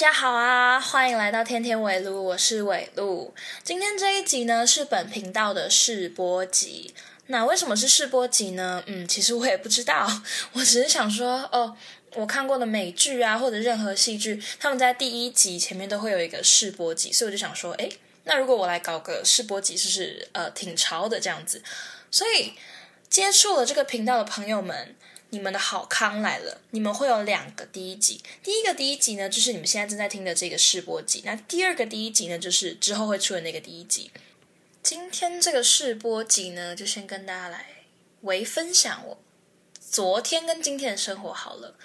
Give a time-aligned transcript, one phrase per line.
[0.00, 3.34] 大家好啊，欢迎来到天天围路，我是尾路。
[3.62, 6.94] 今天这一集呢是本频道的试播集。
[7.26, 8.82] 那为什么是试播集呢？
[8.86, 10.10] 嗯，其实我也不知道，
[10.54, 11.76] 我只是想说，哦，
[12.14, 17.92] 我看过的美剧啊，或者任何戏剧，他们在第一集前面都会有一个试播集，所以我就想说，诶，
[18.24, 21.62] 那如果我来搞个试播集，是不是呃挺潮的这样子？
[22.10, 22.54] 所以
[23.10, 24.96] 接触了这个频道的朋友们。
[25.30, 26.60] 你们的好康来了！
[26.70, 31.22] 你们会有两个第一集，第一个第一集呢，就是你们现在正在听的这个试播集。
[31.24, 34.10] 那第二个第一集呢，就是之后会出的那个第一集。
[34.82, 37.66] 今天这个试播集呢，就先跟大家来
[38.22, 39.18] 为分享我
[39.78, 41.76] 昨天跟今天的生活好了。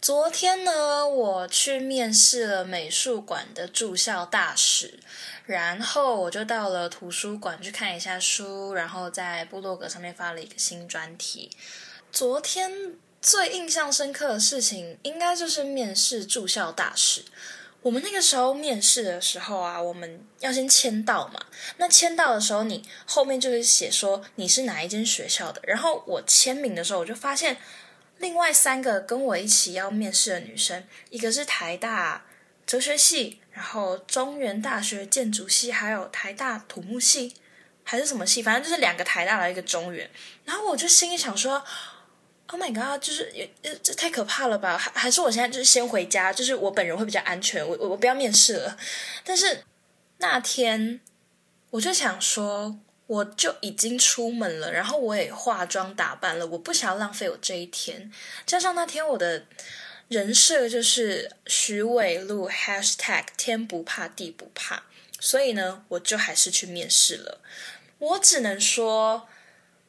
[0.00, 4.98] 昨天呢，我去面试了美术馆的驻校大使，
[5.46, 11.50] 然后我就到了图书馆去看一下书，然后在部落格上面发了一个新专题。
[12.12, 17.24] 昨天最印象深刻的事情，应该就是面试住校大使。
[17.80, 21.42] 我们那个时候面试的时候啊，我们要先签到嘛。
[21.78, 25.62] 那签到的时候，你后面就是写说你是哪一间学校的。
[25.64, 27.56] 然后我签名的时候，我就发现
[28.18, 32.26] 另外三个跟我一起要面试的女生，一个是台大
[32.66, 37.34] 哲学系，然后中原大学建筑系，还有台大土木系，
[37.82, 40.10] 还是什么系，反正就是两个台大的一个中原。
[40.44, 41.64] 然后我就心里想说。
[42.48, 43.02] Oh my god！
[43.02, 43.50] 就是也
[43.82, 44.76] 这太可怕了吧？
[44.76, 47.66] 还还是我现在就是先回家，就是我本人会比较安全。
[47.66, 48.76] 我我我不要面试了。
[49.24, 49.64] 但是
[50.18, 51.00] 那天
[51.70, 58.12] 我就想说，我就已经出门了，然后我也化妆打扮了，我不想要浪费我这一天。
[58.44, 59.46] 加上那天我的
[60.08, 64.82] 人设就是徐伟路 #hashtag 天不怕地不怕，
[65.18, 67.40] 所以呢，我就还是去面试了。
[67.98, 69.26] 我只能说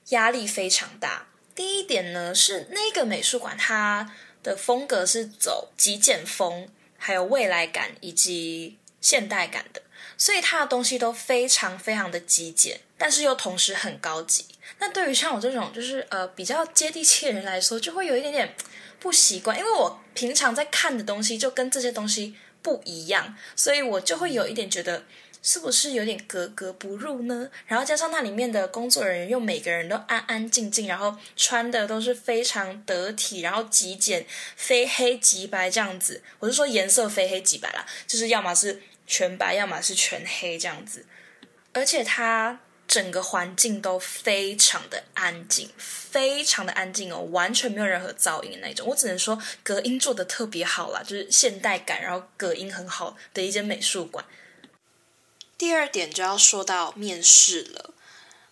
[0.09, 1.27] 压力非常大。
[1.55, 9.81] 第一点呢，是那个美术馆，它的风格是走极简风，还有未来感以及现代感的，
[10.17, 14.45] 所以它的东西都非常非常的极简，但是又同时很高级。
[14.79, 18.55] 那对于像我这种就是呃比较接地气的人来说，就会有一点点
[18.99, 25.03] 不习惯，因为我平常在看的东西就跟这些东西不一样，所以我就会有一点觉得。
[25.45, 27.49] 是不是有点格格不入呢？
[27.67, 36.23] 然后加上那里面的工作人员又每个人都安安静静，然后穿的都是非常得体，然后极简，非黑即白这样子。
[36.39, 41.05] 我是说颜色非黑即白啦，就是要么是全白，要么是全黑这样子。
[41.73, 48.87] 而且它整个环境都非常的安静，非常的安静哦，完全没有任何噪音的那种。
[48.87, 54.23] 我只能说隔音做的特别好啦，就是现代感，然后隔音很好的一间美术馆。
[55.63, 57.91] 第二点就要说到面试了，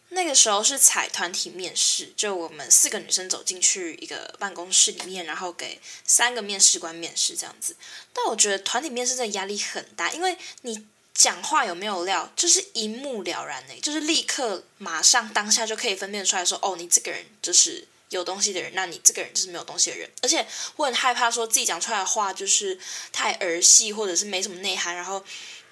[0.07, 7.75] 那个时候是采团体面试，就我们四个女生走进去一个办公室里面，然后给三个面试官面试这样子。
[8.13, 20.09] 但我觉得团体面试的压力很大，因为你讲话有没有料，就是一目了然呢，就是立刻马上当下就可以分辨出来说，哦，你这个人就是有东西的人，那你这个人就是没有东西的人。
[20.21, 20.47] 而且
[20.77, 22.79] 我很害怕说自己讲出来的话就是
[23.11, 25.21] 太儿戏，或者是没什么内涵，然后。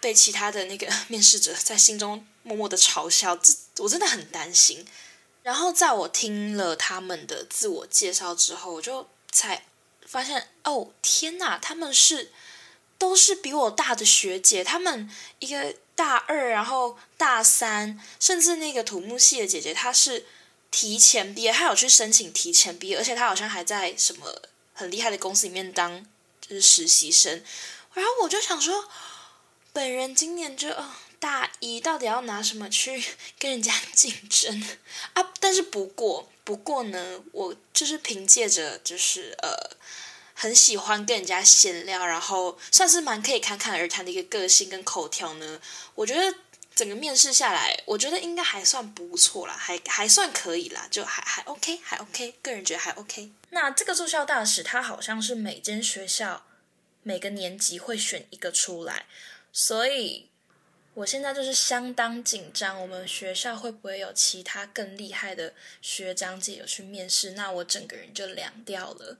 [0.01, 4.85] 被其他的那个 面试者在心中默默的嘲笑，这我真的很担心。
[5.43, 9.65] 然后在我听了他们的自我介绍之后，我就才
[10.05, 12.31] 发现，哦天哪，他们是
[12.97, 15.09] 都是比我大的学姐，他们
[15.39, 20.25] 一个大二，然后大三，甚至那个土木系的姐姐，她是
[20.69, 24.41] 提前毕业，她有去申请提前毕业，而且她好像还在什么
[24.73, 26.05] 很厉害的公司里面当
[26.41, 27.43] 就是实习生。
[27.93, 28.87] 然后我就想说。
[29.79, 30.91] 本人今年就哦
[31.21, 33.01] 大一，到底要拿什么去
[33.39, 34.61] 跟人家竞争
[35.13, 35.31] 啊？
[35.39, 39.77] 但是不过，不过呢，我就是凭借着就是呃，
[40.33, 45.61] 很喜欢跟人家闲聊，然后算是蛮可以侃侃而谈的一个个性跟口条呢。
[45.95, 46.37] 我觉得
[46.75, 53.31] 整个面试下来，我觉得应该还算不错啦，还还算可以啦，就还还 OK，还 OK，个人觉得还 OK。
[53.51, 56.45] 那这个住校大使，他好像是每间学校
[57.01, 59.05] 每个年级会选一个出来。
[59.51, 60.29] 所以，
[60.93, 62.79] 我现在就是相当紧张。
[62.79, 67.31] 我们学校会不会有其他更厉害的学长姐有去面试？
[67.31, 69.17] 那我整个人就凉掉了。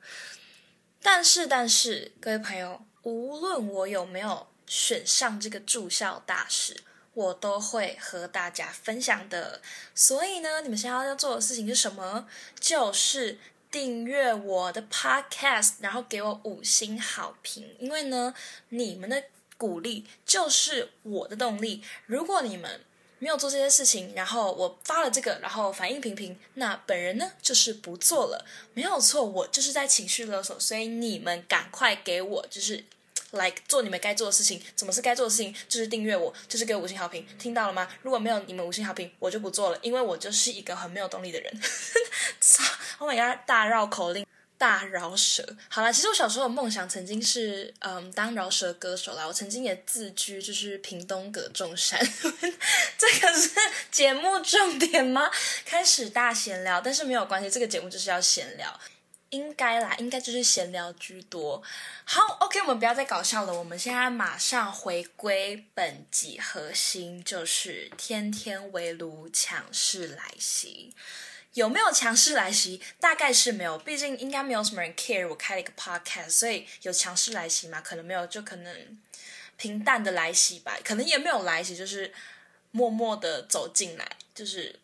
[1.02, 6.84] 但是，但是，各位朋友，无论我有没有选上这个住校大使，
[7.14, 9.62] 我都会和大家分享的。
[9.96, 12.28] 所以呢，你们现在要做的事情是什么？
[12.60, 13.40] 就是
[13.72, 17.76] 订阅我的 Podcast，然后给我五星好评。
[17.80, 18.34] 因为呢，
[18.70, 19.24] 你们的。
[19.60, 21.84] 鼓励就是我的动力。
[22.06, 22.80] 如果你们
[23.20, 28.46] 没有做这些事情，然后我发了这个，然后反应平平，那本人呢就是不做了。
[28.74, 30.58] 没有错，我就是在情绪勒索。
[30.58, 32.86] 所以你们赶快给我就是
[33.32, 34.62] like 做你们该做的事情。
[34.74, 35.54] 怎么是该做的事情？
[35.68, 37.90] 就是订阅我，就是给我五星好评，听到了吗？
[38.02, 41.62] 如果没有你们五星好评，我就不做了，因为我就是一个很没有动力的人。
[42.40, 42.64] 操
[43.00, 43.46] ！Oh my god！
[43.46, 44.26] 大绕口令。
[44.60, 49.26] 大饶舌，好啦，其实我小时候的梦想曾经是，嗯，当饶舌歌手啦。
[49.26, 51.98] 我曾经也自居，就是屏东葛仲山。
[52.98, 53.52] 这个是
[53.90, 55.32] 节目重点吗？
[55.64, 58.78] 开始大闲聊，但是没有关系，这个节目就是要闲聊，
[59.30, 61.64] 应该啦，应该就是闲聊居多。
[62.04, 70.94] 好，OK，我们不要再搞笑了，我们现在马上回归本集核心，就是天天围炉强势来袭。
[71.54, 72.80] 有没有强势来袭？
[73.00, 77.82] 大概是没有，毕竟应该没有什么人 care 我开了一个 podcast，所以有强势来袭吗？
[77.82, 79.00] 可能没有，就可能
[79.58, 80.78] 平淡的来袭吧。
[80.84, 82.14] 可能也没有来袭，就是
[82.72, 84.80] 默默的走进来，就是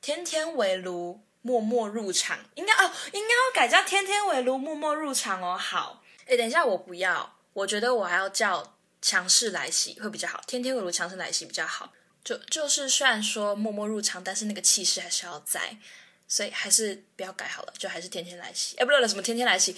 [0.00, 2.38] 天天围炉，默默入场。
[2.54, 5.58] 应该哦，应该要改叫天天围炉，默默入场哦。
[5.58, 10.40] 好，哎，等一下，我不要，我觉得我还要叫强势来袭会比较好。
[10.46, 11.92] 天天围炉，强势来袭比较好。
[12.28, 15.78] 就就是虽然说默默入场，但是那个气势还是要在，
[16.26, 18.76] 所以还是不要改好了，就还是天天来袭。
[18.76, 19.74] 哎，不对了，什么天天来袭？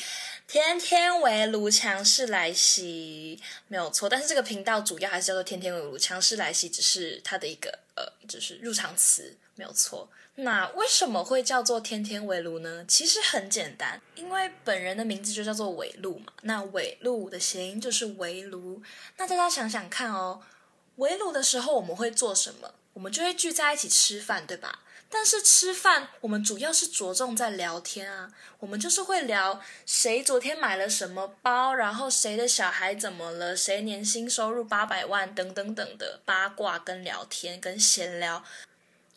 [0.48, 10.10] 天天围炉强势来袭没有错，但是这个频道主要还是叫做天天围炉强势来袭，只是它的一个呃，就是入场词没有错。
[10.34, 12.84] 那为什么会叫做天天围炉呢？
[12.88, 16.32] 其实很简单，因为本人的名字就叫做围炉嘛。
[16.42, 18.82] 那围炉的谐音就是围炉。
[19.18, 20.42] 那大家想想看哦。
[21.00, 22.74] 围炉的时候我们会做什么？
[22.92, 24.80] 我们就会聚在一起吃饭，对吧？
[25.08, 28.30] 但是吃饭我们主要是着重在聊天啊，
[28.60, 38.44] 我们就是会聊谁昨天买了什么包，然后谁的小孩怎么了，谁年薪收入八百万等等等的八卦跟聊天跟闲聊。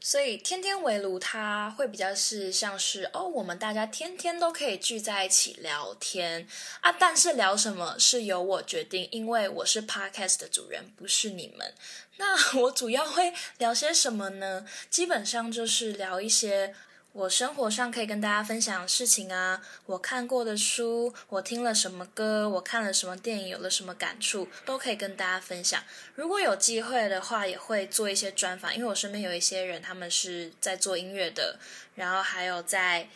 [0.05, 6.45] 所以天天围炉，它会比较是像是哦，我们大家天天都可以聚在一起聊天
[6.81, 6.91] 啊。
[6.91, 11.73] 但是聊什么是由我决定，因为我是 podcast 的主人，不是你们。
[12.17, 14.67] 那 我主要会聊些什么呢？
[14.89, 16.75] 基本上就是聊一些。
[17.13, 25.83] 我生活上可以跟大家分享的事情啊，我看过的书，我听了什么歌，我看了什么电影，有了什么感触，都可以跟大家分享。
[26.15, 31.59] 如果有机会的话，也会做一些专访，因为我身边有一些人，他们是在做音乐的，
[31.93, 33.07] 然后还有在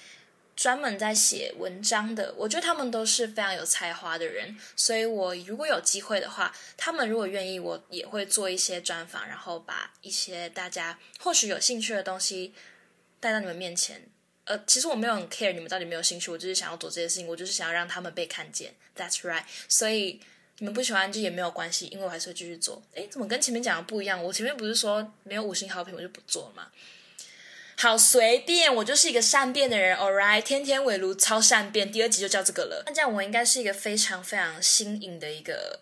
[0.56, 12.54] 专门在写文章的，我觉得他们都是非常有才华的人，所以我如果有机会的话，他们如果愿意，我也会做一些专访，然后把一些大家或许有兴趣的东西。
[13.20, 14.02] 带到你们面前，
[14.46, 18.74] 呃，其实我没有很 care 你们到底没有兴趣，我就是想要做这些事情，我就是想要让他们被看见。
[18.96, 19.44] That's right。
[19.68, 20.22] 所以
[20.60, 22.82] 你们不喜欢就也没有关系，因为我还是会继续做。
[22.94, 24.24] 诶，怎么跟前面讲的不一样？
[24.24, 26.68] 我前面不是说没有五星好评我就不做吗？
[27.80, 29.96] 好随便，我就是一个善变的人。
[29.98, 32.84] Alright，天天围炉超善变，第二集就叫这个了。
[32.88, 35.80] 那这样我应该是一个非常非常新颖的一个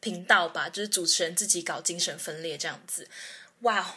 [0.00, 0.70] 频道吧？
[0.70, 3.06] 就是主持人自己搞精神分裂这样子。
[3.60, 3.96] 哇！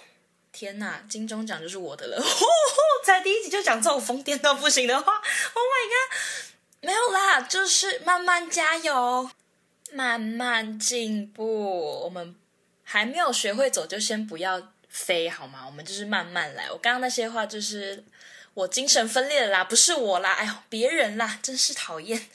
[0.57, 2.17] 天呐，金钟奖就是我的了！
[3.05, 6.17] 在第一集就讲这种疯癫到不行的话，Oh my god！
[6.81, 9.29] 没有啦，就是慢慢加油，
[9.91, 12.01] 慢慢进步。
[12.01, 12.35] 我们
[12.83, 15.61] 还没有学会走，就先不要飞好吗？
[15.63, 16.71] 我们就是慢慢来。
[16.71, 18.03] 我刚刚那些话就是
[18.55, 22.27] 我精神分裂了啦，不是我啦，哎呦，别人啦，真是讨厌。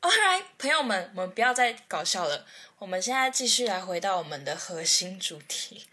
[0.00, 2.46] Alright，朋友们，我们不要再搞笑了，
[2.78, 5.84] 我们现在继续来回到我们的核心主题。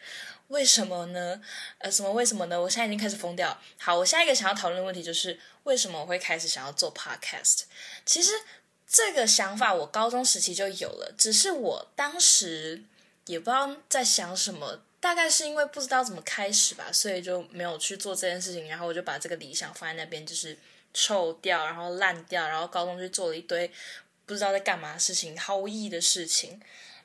[0.49, 1.41] 为什么呢？
[1.79, 2.61] 呃，什么为什么呢？
[2.61, 3.59] 我现在已经开始疯掉。
[3.77, 7.61] 好，我下一个想要讨论的问题就是为什么我会开始想要做 podcast？
[8.05, 8.31] 其实
[8.87, 12.83] 这个想法我高中时期就有了，只是我当时
[13.25, 18.67] 也不知道在想什么，大概是因为不知道怎么开始吧，所以就没有去做这件事情。
[18.67, 20.55] 然后我就把这个理想放在那边，就是
[20.93, 23.71] 臭掉，然后烂掉，然后高中就做了一堆
[24.25, 26.61] 不知道在干嘛的事情，毫无意义的事情。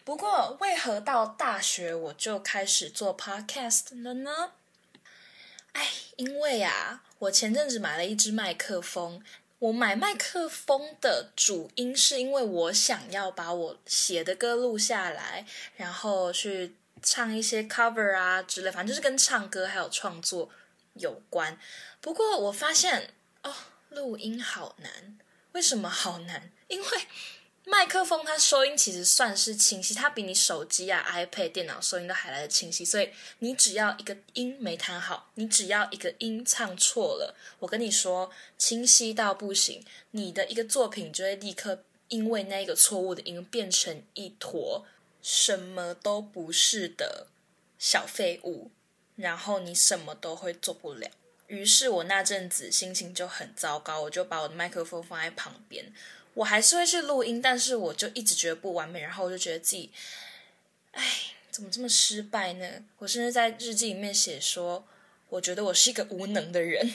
[0.08, 4.52] 不过，为何到大学我就开始做 podcast 了呢？
[5.72, 5.86] 哎，
[6.16, 9.22] 因为啊，我前阵子买了一支麦克风。
[9.58, 15.44] 我买麦克风的主因是因为我想要把我写的歌录下来，
[15.76, 20.48] 然后去唱一些 cover 啊之类，反正就是跟唱歌还有创作
[20.94, 21.60] 有关。
[22.00, 23.12] 不过我发现
[23.42, 23.54] 哦，
[23.90, 25.18] 录音好难。
[25.52, 26.50] 为什么好难？
[26.68, 26.88] 因为。
[27.70, 32.82] 麦克风它收音其实算是清晰，它比你手机啊、iPad、电脑收音都还来的清晰。
[32.82, 33.10] 所以
[33.40, 44.86] 你只要一个音没弹好，你只要一个音唱错了，我跟你说，清晰到不行，你的一个作品就会立刻因为那个错误的音变成一坨
[45.20, 47.26] 什么都不是的
[47.78, 48.70] 小废物，
[49.16, 51.10] 然后你什么都会做不了。
[51.48, 55.92] 于是我那阵子心情就很糟糕，我就把我的麦克风放在旁边。
[56.38, 59.90] 我还是会去录音，但是我就一直觉得不完美，然后我就觉得自己，
[60.92, 61.04] 哎，
[61.50, 62.64] 怎么这么失败呢？
[62.98, 64.86] 我甚至在日记里面写说，
[65.30, 66.94] 我觉得我是一个无能的人。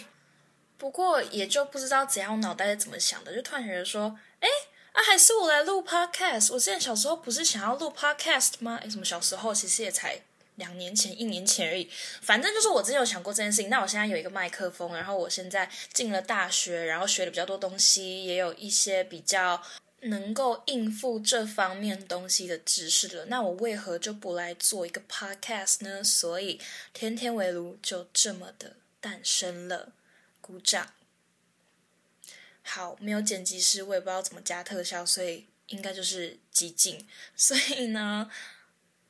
[0.78, 4.48] 不过也就不知道怎样，脑袋是怎么想的，就突然觉得说，哎，
[4.94, 6.54] 啊，还是我来录 podcast。
[6.54, 8.80] 我之前小时候不是想要录 podcast 吗？
[8.82, 9.54] 哎，什么小时候？
[9.54, 10.22] 其实也才。
[10.56, 11.90] 两年前、一年前而已，
[12.22, 13.70] 反正就是我之前有想过这件事情。
[13.70, 19.60] 那我现在有一个麦克风，然后我现在进了大学，然后学了比较多东西，也有一些比较
[20.02, 23.26] 能够应付这方面东西的知识了。
[23.26, 26.04] 那我为何就不来做一个 podcast 呢？
[26.04, 26.62] 所以
[26.94, 29.94] 天天围炉就这么的诞生了。
[30.40, 30.94] 鼓掌。
[32.62, 37.08] 好，没有剪辑师，我也不知道怎么加特效，所以应该就是极尽。
[37.36, 38.30] 所以呢。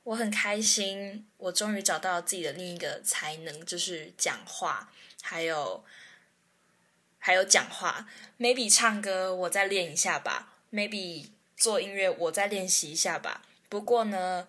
[0.04, 4.92] 我很开心，我终于找到自己的另一个才能，就是讲话，
[5.22, 5.84] 还有
[7.20, 8.08] 还有讲话。
[8.40, 10.54] Maybe 唱歌，我再练一下吧。
[10.72, 13.42] Maybe 做音乐，我再练习一下吧。
[13.70, 14.48] 不过呢。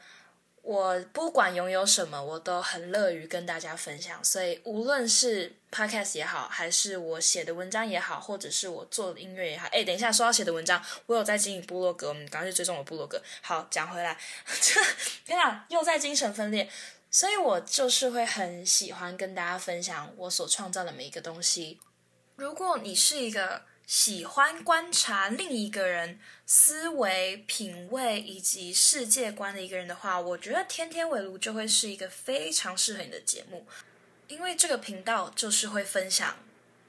[0.65, 4.25] 我不管拥有什么，我都很乐于跟大家分享。
[4.25, 13.23] 所以无论是 podcast 也好，还是我写的文章也好，或者是我做的音乐也好，哎，等一下说到写的文章，我有在经营部落格，我们赶快去追踪我部落格。
[13.43, 14.19] 好，讲回来，
[15.27, 16.71] 天啊，又在精神分裂。
[17.11, 21.79] 所以我就是会很喜欢跟大家分享我所创造的每一个东西。
[22.37, 23.63] 如果你是一个。
[23.87, 33.67] 喜欢观察另一个人思维、品味以及世界观的一个人的话，我觉得《天天围炉》就会是一个非常适合你的节目，
[34.29, 36.37] 因为这个频道就是会分享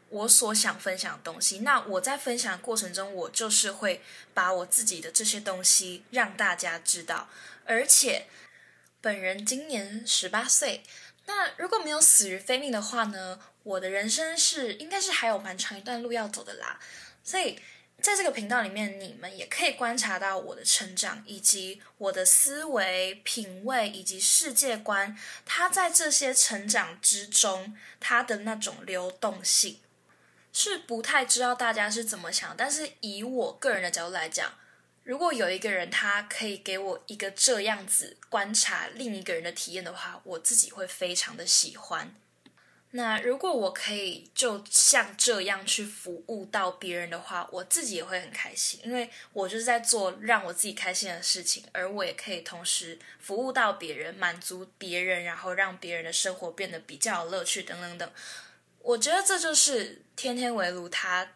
[0.09, 1.59] 我所想分享的东西。
[1.59, 4.01] 那我在分享过程中，我就是会
[4.33, 7.27] 把我自己的这些东西让大家知道。
[7.65, 8.27] 而且，
[9.01, 10.81] 本人今年十八岁，
[11.25, 13.39] 那如果没有死于非命的话呢？
[13.65, 16.79] 我的人生是应该是还有蛮长一段路要走的啦，
[17.23, 17.59] 所以
[17.99, 29.79] 在这个频道里面，你们也可以观察到我的成长，以及我的思维、品味以及世界观，它在这些成长之中，它的那种流动性
[30.53, 34.53] 是不太知道大家是怎么想，但是以我个人的角度来讲，
[35.03, 42.13] 如果有一个人他可以给我一个这样子观察另一个人的体验的话，我自己会非常的喜欢。
[42.95, 58.09] 那如果我可以就像这样去服务到别人的话，我自己也会很开心，因为我就是在做让我自己开心的事情，而我也可以同时服务到别人，满足别人，然后让别人的生活变得比较有乐趣，等等等。
[58.79, 61.33] 我觉得这就是天天围炉他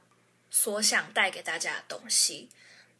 [0.49, 2.47] 所想带给大家的东西。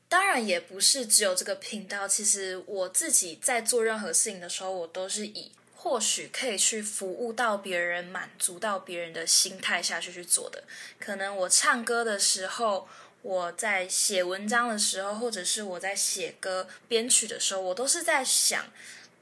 [0.10, 5.50] 当然，也不是只有这个频道，其实我自己在做任何事情的时候，我都是以。
[5.82, 10.66] 或许可以去服务到别人，满足到别人的心态下去去做的。
[11.00, 12.86] 可能我唱歌的时候，
[13.22, 18.66] 我在写文章的时候，或者是我在写歌编曲的时候，我都是在想，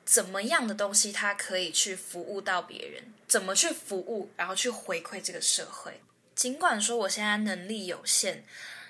[0.03, 6.01] 怎么样的东西它可以去服务到别人，怎么去服务，然后去回馈这个社会。
[6.33, 8.43] 尽管说我现在能力有限，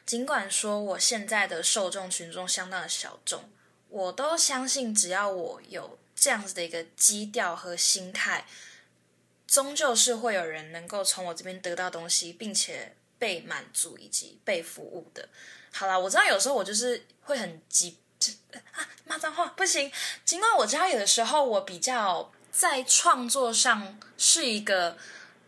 [0.05, 3.43] 尽管说我现在的受众群众相当的小众，
[3.89, 5.99] 我都相信只要我有。
[6.19, 8.47] 这样子的一个基调和心态，
[9.47, 15.29] 终究是会有人能够从我这边得到东西，并且被满足以及被服务的。
[15.71, 17.95] 好啦，我知道有时候我就是会很急
[18.51, 19.91] 啊，骂脏话不行。
[20.25, 24.97] 尽管我知道有的时候我比较在创作上是一个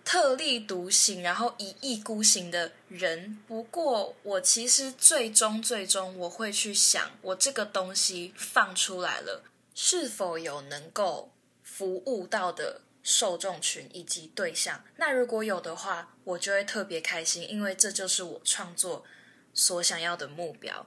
[0.06, 9.44] 特立独行，然后一意孤行的人，不过我其实最终最终我会去想，我这个东西放出来了。
[9.82, 11.32] 是否有能够
[11.64, 14.84] 服务到的受众群以及对象？
[14.98, 19.06] 那如果有的话，我就会特别开心，因为这就是我创作
[19.54, 20.86] 所想要的目标。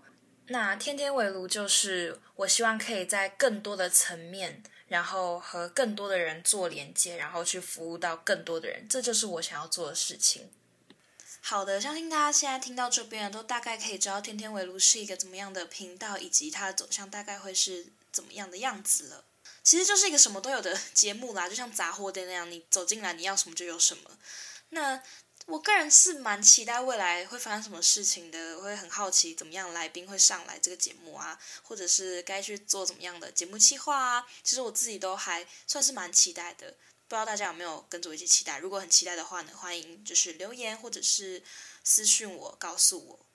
[0.48, 10.50] 那天天围炉就是我希望可以在更多的层面，然后和更多的人做连接，然后去服务到更多的人，这就是我想要做的事情。
[11.40, 17.86] 好的，相信大家现在听到这边都大概可以知道天天围炉是一个怎么样的频道，以及它的走向大概会是。
[18.12, 19.24] 怎么样的样子了？
[19.64, 24.10] 其实就是一个什么都有的节目啦，就像杂货店那样，你走进来你要什么就有什么。
[24.70, 25.00] 那
[25.46, 34.26] 我个人是蛮期待未来会发生什么事情的，我会很好奇怎么样来宾会上来这个节目啊，或者是该去做怎么样的节目企划啊。
[34.42, 36.72] 其实我自己都还算是蛮期待的，
[37.06, 38.58] 不知道大家有没有跟着我一起期待？
[38.58, 41.42] 如果很期待的话呢，欢迎就是留言或者是
[41.84, 43.26] 私讯我告诉我。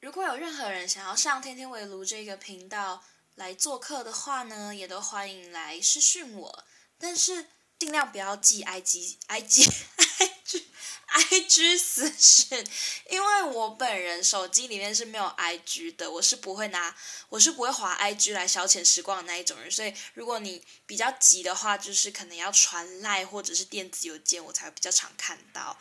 [0.00, 3.02] 如果有任何人想要上天天围炉这个频道。
[3.36, 6.64] 来做客的话呢，也都欢迎来私讯我，
[6.98, 7.46] 但是
[7.78, 9.70] 尽量不要寄 I G I G
[10.16, 10.66] I G
[11.06, 12.66] IG 私讯，
[13.10, 16.94] 因为我本人手机里面是没有 IG 的，我是不会拿，
[17.28, 25.78] 我是不会划 IG 来消遣时光的那一种人，所以如果你比较急的话，就是可能要传赖或者是电子邮件，我才比较常看到。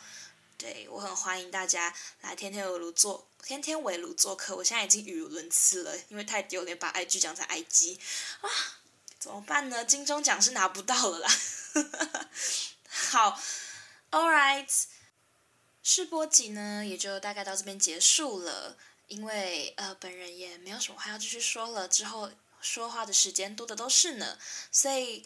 [0.58, 8.00] 对我很欢迎大家来天天鹅炉做天天围炉做客，我现在已经语无伦次了，因为太丢脸，把 IG 讲成 IG
[8.42, 8.50] 啊，
[9.20, 9.86] 怎么办呢？
[9.86, 11.32] 金钟奖是拿不到了啦。
[12.88, 13.40] 好
[14.10, 14.68] ，All right，
[15.84, 24.40] 试播集呢也就大概到这边结束了，因为呃本人也没有什么话要继续说了，之后说话的时间多的都是呢，
[24.72, 25.24] 所以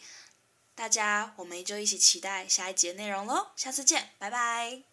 [0.74, 4.89] 大家我们就一起期待下一集的内容喽，下次见，拜拜。